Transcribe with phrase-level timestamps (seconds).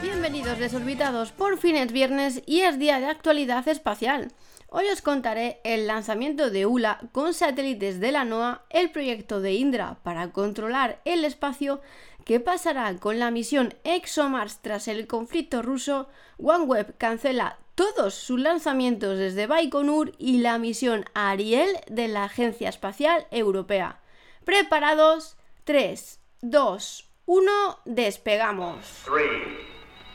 [0.00, 4.30] Bienvenidos desorbitados, por fin es viernes y es día de actualidad espacial.
[4.68, 9.54] Hoy os contaré el lanzamiento de ULA con satélites de la NOAA, el proyecto de
[9.54, 11.80] Indra para controlar el espacio,
[12.24, 19.18] qué pasará con la misión ExoMars tras el conflicto ruso, OneWeb cancela todos sus lanzamientos
[19.18, 24.00] desde Baikonur y la misión Ariel de la Agencia Espacial Europea.
[24.44, 25.36] ¿Preparados?
[25.64, 27.52] 3, 2, 1,
[27.84, 29.02] despegamos.
[29.04, 29.22] 3,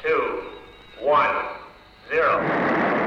[0.02, 0.12] 2,
[1.00, 1.18] 1,
[2.10, 3.04] 0.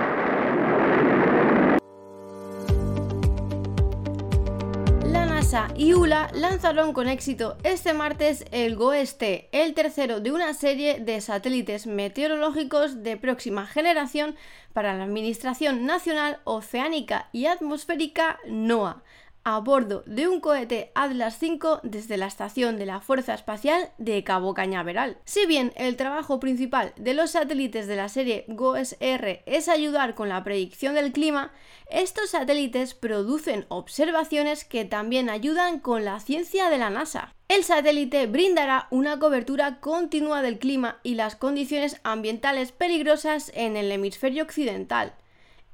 [5.76, 11.20] y ULA lanzaron con éxito este martes el GOESTE, el tercero de una serie de
[11.20, 14.36] satélites meteorológicos de próxima generación
[14.72, 19.02] para la Administración Nacional Oceánica y Atmosférica NOAA
[19.46, 24.24] a bordo de un cohete Atlas V desde la estación de la Fuerza Espacial de
[24.24, 25.18] Cabo Cañaveral.
[25.24, 30.28] Si bien el trabajo principal de los satélites de la serie GOES-R es ayudar con
[30.28, 31.52] la predicción del clima,
[31.88, 37.32] estos satélites producen observaciones que también ayudan con la ciencia de la NASA.
[37.46, 43.92] El satélite brindará una cobertura continua del clima y las condiciones ambientales peligrosas en el
[43.92, 45.14] hemisferio occidental.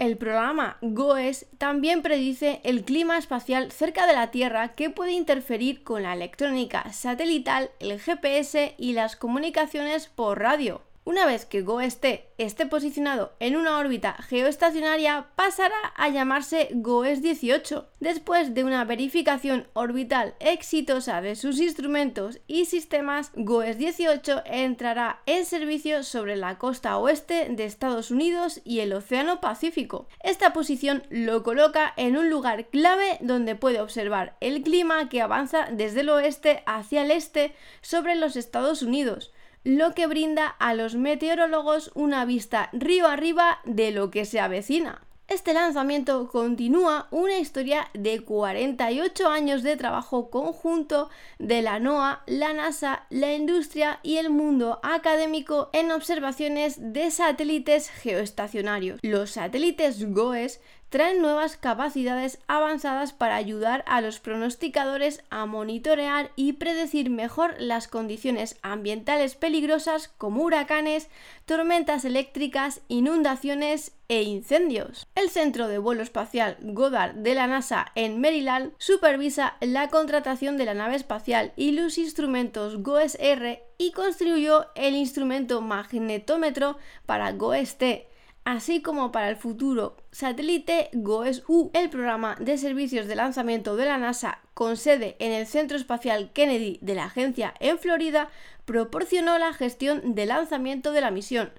[0.03, 5.85] El programa GOES también predice el clima espacial cerca de la Tierra que puede interferir
[5.85, 10.83] con la electrónica satelital, el GPS y las comunicaciones por radio.
[11.05, 11.99] Una vez que GOES
[12.39, 17.89] esté posicionado en una órbita geoestacionaria, pasará a llamarse GOES 18.
[17.99, 25.45] Después de una verificación orbital exitosa de sus instrumentos y sistemas, GOES 18 entrará en
[25.45, 30.07] servicio sobre la costa oeste de Estados Unidos y el Océano Pacífico.
[30.23, 35.67] Esta posición lo coloca en un lugar clave donde puede observar el clima que avanza
[35.73, 39.33] desde el oeste hacia el este sobre los Estados Unidos
[39.65, 45.03] lo que brinda a los meteorólogos una vista río arriba de lo que se avecina.
[45.29, 52.53] Este lanzamiento continúa una historia de 48 años de trabajo conjunto de la NOAA, la
[52.53, 58.99] NASA, la industria y el mundo académico en observaciones de satélites geoestacionarios.
[59.03, 60.61] Los satélites GOES
[60.93, 67.89] traen nuevas capacidades avanzadas para ayudar a los pronosticadores a monitorear y predecir mejor las
[67.89, 71.09] condiciones ambientales peligrosas como huracanes,
[71.47, 75.07] tormentas eléctricas, inundaciones e incendios.
[75.15, 80.65] El Centro de Vuelo Espacial Goddard de la NASA en Maryland supervisa la contratación de
[80.65, 86.77] la nave espacial y los instrumentos GOES-R y construyó el instrumento magnetómetro
[87.07, 88.09] para GOES-T
[88.45, 93.99] así como para el futuro satélite GOES-U, el programa de servicios de lanzamiento de la
[93.99, 98.31] NASA con sede en el Centro Espacial Kennedy de la agencia en Florida,
[98.65, 101.53] proporcionó la gestión de lanzamiento de la misión.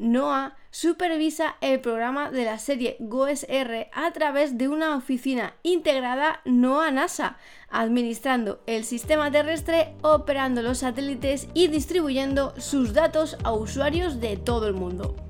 [0.00, 7.36] NOAA supervisa el programa de la serie GOES-R a través de una oficina integrada NOAA-NASA,
[7.68, 14.66] administrando el sistema terrestre, operando los satélites y distribuyendo sus datos a usuarios de todo
[14.68, 15.29] el mundo.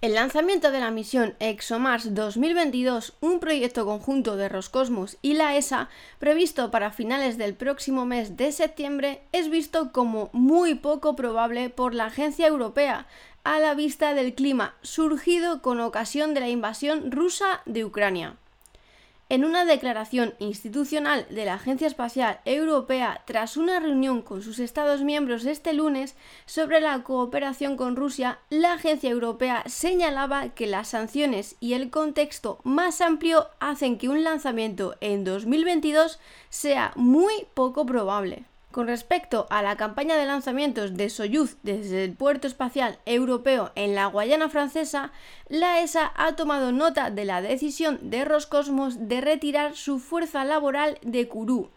[0.00, 5.88] El lanzamiento de la misión ExoMars 2022, un proyecto conjunto de Roscosmos y la ESA,
[6.20, 11.94] previsto para finales del próximo mes de septiembre, es visto como muy poco probable por
[11.94, 13.08] la agencia europea,
[13.42, 18.36] a la vista del clima surgido con ocasión de la invasión rusa de Ucrania.
[19.30, 25.02] En una declaración institucional de la Agencia Espacial Europea tras una reunión con sus Estados
[25.02, 26.16] miembros este lunes
[26.46, 32.60] sobre la cooperación con Rusia, la Agencia Europea señalaba que las sanciones y el contexto
[32.64, 36.18] más amplio hacen que un lanzamiento en 2022
[36.48, 38.46] sea muy poco probable.
[38.70, 43.94] Con respecto a la campaña de lanzamientos de Soyuz desde el puerto espacial europeo en
[43.94, 45.10] la Guayana francesa,
[45.48, 50.98] la ESA ha tomado nota de la decisión de Roscosmos de retirar su fuerza laboral
[51.00, 51.70] de Kourou,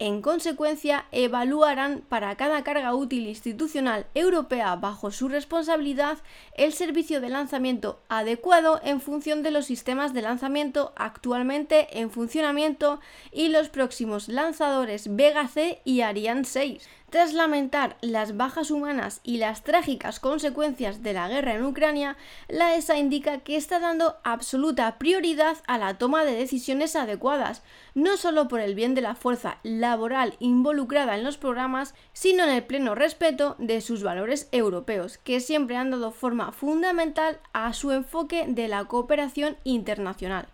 [0.00, 6.18] en consecuencia, evaluarán para cada carga útil institucional europea bajo su responsabilidad
[6.56, 13.00] el servicio de lanzamiento adecuado en función de los sistemas de lanzamiento actualmente en funcionamiento
[13.32, 16.88] y los próximos lanzadores Vega C y Ariane 6.
[17.10, 22.18] Tras lamentar las bajas humanas y las trágicas consecuencias de la guerra en Ucrania,
[22.48, 27.62] la ESA indica que está dando absoluta prioridad a la toma de decisiones adecuadas,
[27.94, 32.50] no solo por el bien de la fuerza laboral involucrada en los programas, sino en
[32.50, 37.90] el pleno respeto de sus valores europeos, que siempre han dado forma fundamental a su
[37.90, 40.48] enfoque de la cooperación internacional.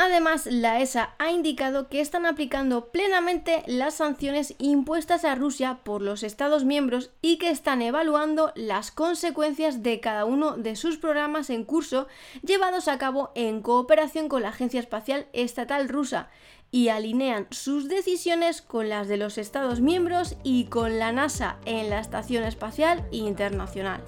[0.00, 6.02] Además, la ESA ha indicado que están aplicando plenamente las sanciones impuestas a Rusia por
[6.02, 11.50] los Estados miembros y que están evaluando las consecuencias de cada uno de sus programas
[11.50, 12.06] en curso
[12.44, 16.30] llevados a cabo en cooperación con la Agencia Espacial Estatal rusa
[16.70, 21.90] y alinean sus decisiones con las de los Estados miembros y con la NASA en
[21.90, 24.00] la Estación Espacial Internacional.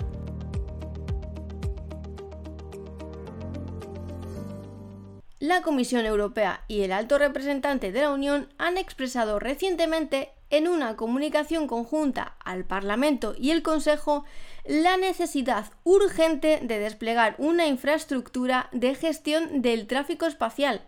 [5.40, 10.96] La Comisión Europea y el alto representante de la Unión han expresado recientemente en una
[10.96, 14.24] comunicación conjunta al Parlamento y el Consejo
[14.66, 20.82] la necesidad urgente de desplegar una infraestructura de gestión del tráfico espacial.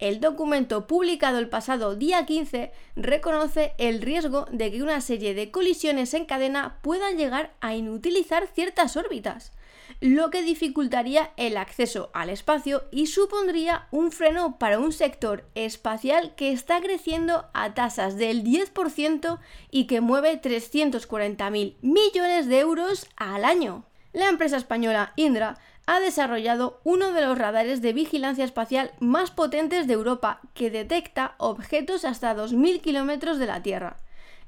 [0.00, 5.52] El documento publicado el pasado día 15 reconoce el riesgo de que una serie de
[5.52, 9.52] colisiones en cadena puedan llegar a inutilizar ciertas órbitas
[10.00, 16.34] lo que dificultaría el acceso al espacio y supondría un freno para un sector espacial
[16.36, 19.38] que está creciendo a tasas del 10%
[19.70, 23.84] y que mueve 340.000 millones de euros al año.
[24.12, 29.86] La empresa española Indra ha desarrollado uno de los radares de vigilancia espacial más potentes
[29.86, 33.96] de Europa que detecta objetos hasta 2.000 kilómetros de la Tierra.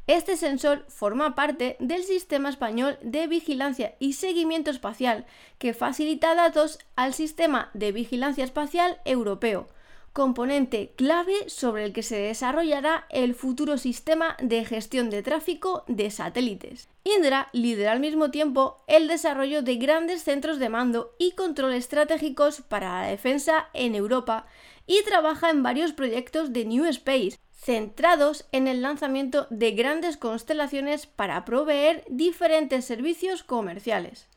[0.06, 5.26] Este sensor forma parte del Sistema Español de Vigilancia y Seguimiento Espacial,
[5.58, 9.66] que facilita datos al Sistema de Vigilancia Espacial Europeo,
[10.12, 16.08] componente clave sobre el que se desarrollará el futuro sistema de gestión de tráfico de
[16.12, 16.88] satélites.
[17.02, 22.60] Indra lidera al mismo tiempo el desarrollo de grandes centros de mando y control estratégicos
[22.60, 24.46] para la defensa en Europa
[24.86, 31.08] y trabaja en varios proyectos de New Space, centrados en el lanzamiento de grandes constelaciones
[31.08, 34.28] para proveer diferentes servicios comerciales.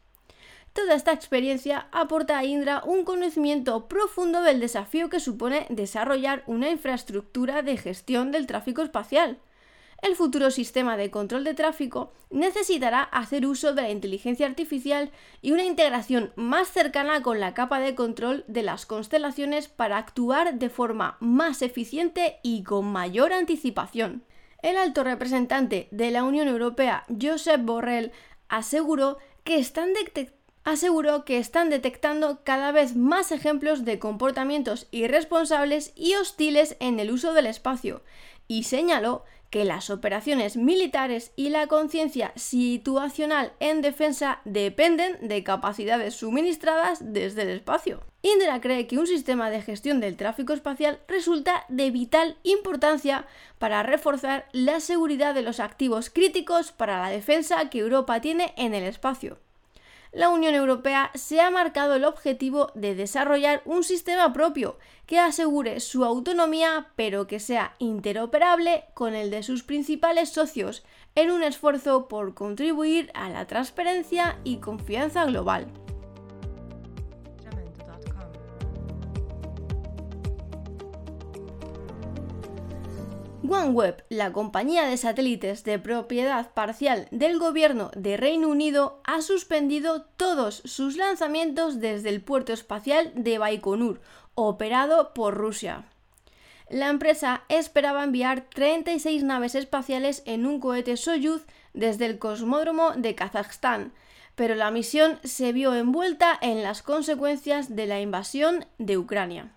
[0.74, 6.72] Toda esta experiencia aporta a Indra un conocimiento profundo del desafío que supone desarrollar una
[6.72, 9.38] infraestructura de gestión del tráfico espacial,
[10.02, 15.12] el futuro sistema de control de tráfico necesitará hacer uso de la inteligencia artificial
[15.42, 20.56] y una integración más cercana con la capa de control de las constelaciones para actuar
[20.56, 24.24] de forma más eficiente y con mayor anticipación.
[24.62, 28.12] El alto representante de la Unión Europea, Josep Borrell,
[28.48, 29.90] aseguró que están
[30.66, 37.12] aseguró que están detectando cada vez más ejemplos de comportamientos irresponsables y hostiles en el
[37.12, 38.04] uso del espacio,
[38.48, 46.16] y señaló que las operaciones militares y la conciencia situacional en defensa dependen de capacidades
[46.16, 48.02] suministradas desde el espacio.
[48.22, 53.26] Indra cree que un sistema de gestión del tráfico espacial resulta de vital importancia
[53.58, 58.74] para reforzar la seguridad de los activos críticos para la defensa que Europa tiene en
[58.74, 59.40] el espacio
[60.12, 65.80] la Unión Europea se ha marcado el objetivo de desarrollar un sistema propio que asegure
[65.80, 70.84] su autonomía pero que sea interoperable con el de sus principales socios
[71.16, 75.68] en un esfuerzo por contribuir a la transparencia y confianza global.
[83.48, 90.04] OneWeb, la compañía de satélites de propiedad parcial del gobierno de Reino Unido, ha suspendido
[90.18, 94.02] todos sus lanzamientos desde el puerto espacial de Baikonur,
[94.36, 95.86] operado por Rusia.
[96.70, 103.16] La empresa esperaba enviar 36 naves espaciales en un cohete Soyuz desde el cosmódromo de
[103.16, 103.94] Kazajstán,
[104.36, 109.52] pero la misión se vio envuelta en las consecuencias de la invasión de Ucrania.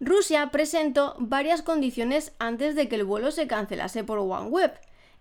[0.00, 4.72] Rusia presentó varias condiciones antes de que el vuelo se cancelase por OneWeb.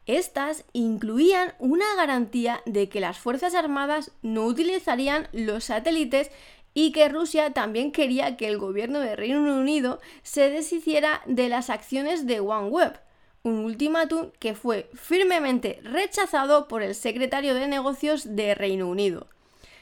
[0.05, 6.29] Estas incluían una garantía de que las Fuerzas Armadas no utilizarían los satélites
[6.75, 11.71] y que Rusia también quería que el gobierno de Reino Unido se deshiciera de las
[11.71, 12.99] acciones de OneWeb,
[13.41, 19.27] un ultimátum que fue firmemente rechazado por el secretario de Negocios de Reino Unido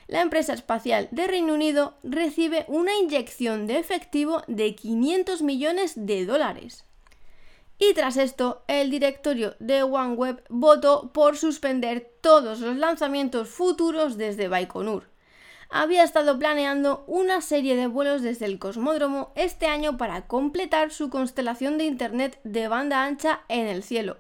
[0.07, 6.25] la empresa espacial de Reino Unido recibe una inyección de efectivo de 500 millones de
[6.25, 6.85] dólares.
[7.77, 14.47] Y tras esto, el directorio de OneWeb votó por suspender todos los lanzamientos futuros desde
[14.47, 15.09] Baikonur.
[15.69, 21.09] Había estado planeando una serie de vuelos desde el cosmódromo este año para completar su
[21.09, 24.17] constelación de Internet de banda ancha en el cielo.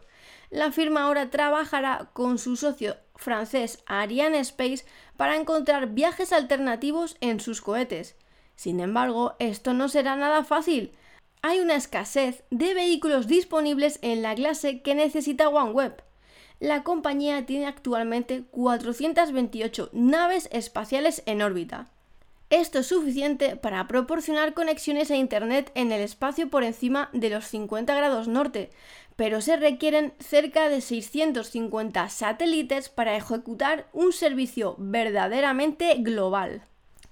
[0.49, 4.85] La firma ahora trabajará con su socio francés Ariane Space
[5.17, 8.15] para encontrar viajes alternativos en sus cohetes.
[8.55, 10.93] Sin embargo, esto no será nada fácil.
[11.41, 16.01] Hay una escasez de vehículos disponibles en la clase que necesita OneWeb.
[16.59, 21.89] La compañía tiene actualmente 428 naves espaciales en órbita.
[22.51, 27.45] Esto es suficiente para proporcionar conexiones a Internet en el espacio por encima de los
[27.45, 28.69] 50 grados norte,
[29.15, 36.63] pero se requieren cerca de 650 satélites para ejecutar un servicio verdaderamente global.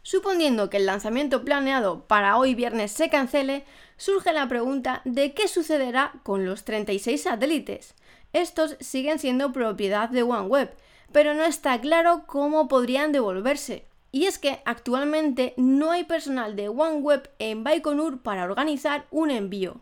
[0.02, 3.64] Suponiendo que el lanzamiento planeado para hoy viernes se cancele,
[3.96, 7.96] surge la pregunta de qué sucederá con los 36 satélites.
[8.34, 10.76] Estos siguen siendo propiedad de OneWeb,
[11.14, 13.86] pero no está claro cómo podrían devolverse.
[14.12, 19.80] Y es que actualmente no hay personal de OneWeb en Baikonur para organizar un envío.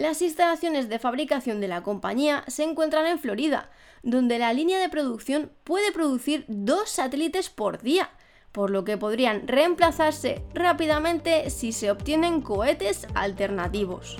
[0.00, 3.68] Las instalaciones de fabricación de la compañía se encuentran en Florida,
[4.02, 8.08] donde la línea de producción puede producir dos satélites por día,
[8.50, 14.16] por lo que podrían reemplazarse rápidamente si se obtienen cohetes alternativos.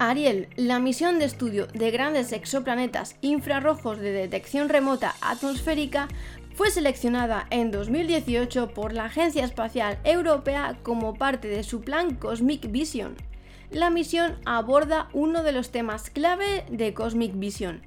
[0.00, 6.06] Ariel, la misión de estudio de grandes exoplanetas infrarrojos de detección remota atmosférica,
[6.58, 12.70] fue seleccionada en 2018 por la Agencia Espacial Europea como parte de su plan Cosmic
[12.72, 13.16] Vision
[13.70, 17.82] la misión aborda uno de los temas clave de Cosmic Vision.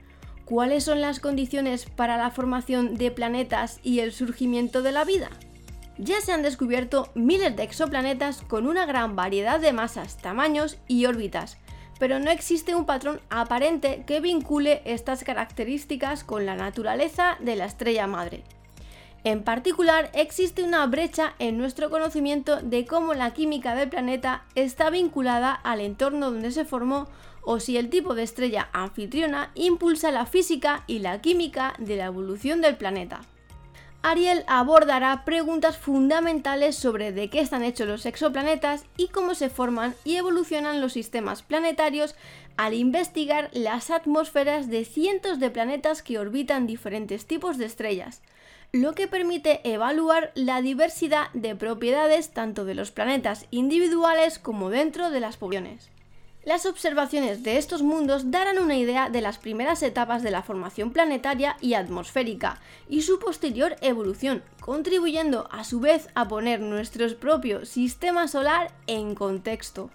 [0.46, 5.30] ¿Cuáles son las condiciones para la formación de planetas y el surgimiento de la vida?
[5.98, 11.06] Ya se han descubierto miles de exoplanetas con una gran variedad de masas, tamaños y
[11.08, 11.58] órbitas,
[12.00, 17.66] pero no existe un patrón aparente que vincule estas características con la naturaleza de la
[17.66, 18.44] estrella madre.
[19.24, 24.90] En particular, existe una brecha en nuestro conocimiento de cómo la química del planeta está
[24.90, 27.08] vinculada al entorno donde se formó
[27.44, 32.06] o si el tipo de estrella anfitriona impulsa la física y la química de la
[32.06, 33.22] evolución del planeta.
[34.04, 39.94] Ariel abordará preguntas fundamentales sobre de qué están hechos los exoplanetas y cómo se forman
[40.04, 42.16] y evolucionan los sistemas planetarios
[42.58, 48.24] al investigar las atmósferas de cientos de planetas que orbitan diferentes tipos de estrellas,
[48.74, 55.10] lo que permite evaluar la diversidad de propiedades tanto de los planetas individuales como dentro
[55.10, 55.90] de las poblaciones.
[56.44, 60.92] Las observaciones de estos mundos darán una idea de las primeras etapas de la formación
[60.92, 62.60] planetaria y atmosférica
[62.90, 69.14] y su posterior evolución, contribuyendo a su vez a poner nuestro propio sistema solar en
[69.14, 69.92] contexto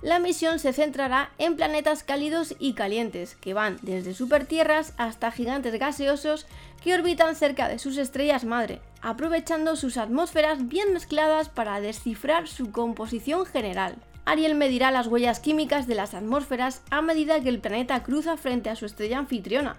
[0.00, 5.76] la misión se centrará en planetas cálidos y calientes, que van desde supertierras hasta gigantes
[5.76, 6.46] gaseosos
[6.82, 12.72] que orbitan cerca de sus estrellas madre, aprovechando sus atmósferas bien mezcladas para descifrar su
[12.72, 13.96] composición general.
[14.24, 18.70] Ariel medirá las huellas químicas de las atmósferas a medida que el planeta cruza frente
[18.70, 19.76] a su estrella anfitriona,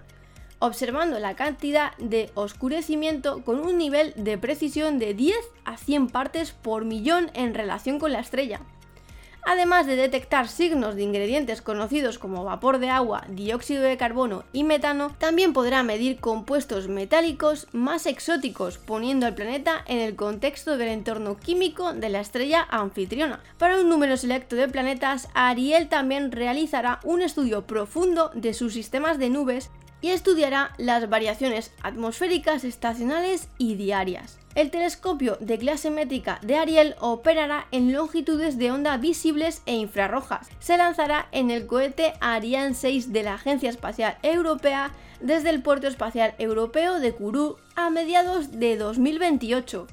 [0.58, 6.52] observando la cantidad de oscurecimiento con un nivel de precisión de 10 a 100 partes
[6.52, 8.60] por millón en relación con la estrella
[9.44, 14.64] además de detectar signos de ingredientes conocidos como vapor de agua, dióxido de carbono y
[14.64, 20.88] metano, también podrá medir compuestos metálicos más exóticos, poniendo al planeta en el contexto del
[20.88, 23.40] entorno químico de la estrella anfitriona.
[23.58, 29.18] Para un número selecto de planetas, Ariel también realizará un estudio profundo de sus sistemas
[29.18, 29.70] de nubes
[30.00, 34.38] y estudiará las variaciones atmosféricas estacionales y diarias.
[34.56, 40.48] El telescopio de clase métrica de Ariel operará en longitudes de onda visibles e infrarrojas.
[40.58, 44.90] Se lanzará en el cohete Ariane 6 de la Agencia Espacial Europea
[45.20, 49.86] desde el Puerto Espacial Europeo de Kourou a mediados de 2028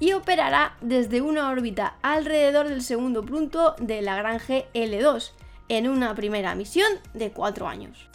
[0.00, 5.30] y operará desde una órbita alrededor del segundo punto de Lagrange L2
[5.68, 8.11] en una primera misión de 4 años.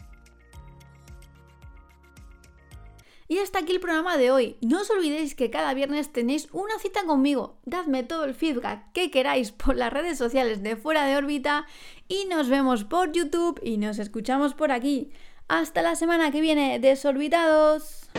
[3.29, 4.55] Y hasta aquí el programa de hoy.
[4.61, 7.57] No os olvidéis que cada viernes tenéis una cita conmigo.
[7.65, 11.65] Dadme todo el feedback que queráis por las redes sociales de Fuera de órbita
[12.07, 15.11] y nos vemos por YouTube y nos escuchamos por aquí.
[15.49, 18.09] Hasta la semana que viene, desorbitados.